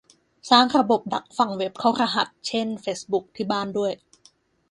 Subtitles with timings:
[0.49, 3.91] สร้างระบบดักฟังเว็บเข้ารหัส เช่น เฟซบุ๊ก ที่บ้านด้วย